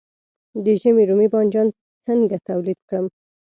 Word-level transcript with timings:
د 0.63 0.65
ژمي 0.81 1.03
رومي 1.09 1.27
بانجان 1.33 1.67
څنګه 2.05 2.35
تولید 2.47 2.79
کړم؟ 2.87 3.05